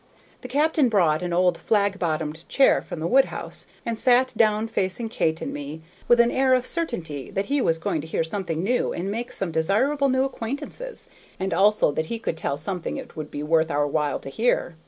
The 0.41 0.47
captain 0.47 0.89
brought 0.89 1.21
an 1.21 1.31
old 1.31 1.59
flag 1.59 1.99
bottomed 1.99 2.49
chair 2.49 2.81
from 2.81 2.99
the 2.99 3.05
woodhouse, 3.07 3.67
and 3.85 3.99
sat 3.99 4.33
down 4.35 4.67
facing 4.67 5.09
Kate 5.09 5.41
and 5.43 5.53
me, 5.53 5.83
with 6.07 6.19
an 6.19 6.31
air 6.31 6.55
of 6.55 6.65
certainty 6.65 7.29
that 7.29 7.45
he 7.45 7.61
was 7.61 7.77
going 7.77 8.01
to 8.01 8.07
hear 8.07 8.23
something 8.23 8.63
new 8.63 8.93
and 8.93 9.11
make 9.11 9.31
some 9.31 9.51
desirable 9.51 10.09
new 10.09 10.23
acquaintances, 10.25 11.07
and 11.39 11.53
also 11.53 11.91
that 11.91 12.07
he 12.07 12.17
could 12.17 12.35
tell 12.35 12.57
something 12.57 12.97
it 12.97 13.15
would 13.15 13.29
be 13.29 13.43
worth 13.43 13.69
our 13.69 13.85
while 13.85 14.17
to 14.21 14.29
hear. 14.31 14.75